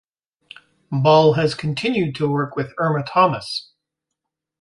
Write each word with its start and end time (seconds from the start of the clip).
Ball 0.91 1.33
has 1.33 1.53
continued 1.53 2.15
to 2.15 2.27
work 2.27 2.55
with 2.55 2.73
Irma 2.79 3.03
Thomas. 3.03 3.69